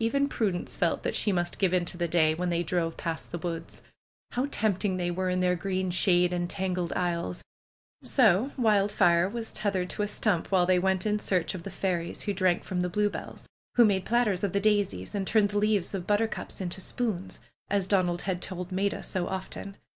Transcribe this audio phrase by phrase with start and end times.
[0.00, 3.38] Even Prudence felt that she must give into the day when they drove past the
[3.38, 3.80] woods.
[4.32, 7.44] How tempting they were in their green shade and tangled aisles!
[8.02, 11.70] So Wild fire was tethered to a stump while they went in search of the
[11.70, 15.58] fairies who drank from the bluebells; who made platters of the daisies and turned the
[15.58, 17.38] leaves of butter cups into spoons,
[17.70, 19.76] as Donald had told Maida so often.